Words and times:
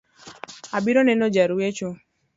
Abiyo 0.77 1.01
neno 1.07 1.25
ja 1.33 1.43
ruecho 1.49 1.89